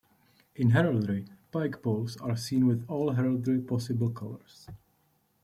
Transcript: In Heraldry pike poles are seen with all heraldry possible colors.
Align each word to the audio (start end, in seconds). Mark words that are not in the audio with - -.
In 0.55 0.71
Heraldry 0.71 1.27
pike 1.51 1.83
poles 1.83 2.17
are 2.17 2.35
seen 2.35 2.65
with 2.65 2.83
all 2.89 3.11
heraldry 3.11 3.59
possible 3.61 4.09
colors. 4.09 4.67